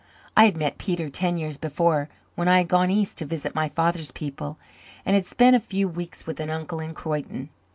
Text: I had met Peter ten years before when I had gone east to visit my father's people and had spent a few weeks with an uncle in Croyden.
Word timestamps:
I 0.35 0.45
had 0.45 0.57
met 0.57 0.79
Peter 0.79 1.11
ten 1.11 1.37
years 1.37 1.57
before 1.57 2.09
when 2.33 2.47
I 2.47 2.57
had 2.57 2.67
gone 2.67 2.89
east 2.89 3.19
to 3.19 3.25
visit 3.27 3.53
my 3.53 3.69
father's 3.69 4.09
people 4.09 4.57
and 5.05 5.13
had 5.13 5.27
spent 5.27 5.55
a 5.55 5.59
few 5.59 5.87
weeks 5.87 6.25
with 6.25 6.39
an 6.39 6.49
uncle 6.49 6.79
in 6.79 6.95
Croyden. 6.95 7.49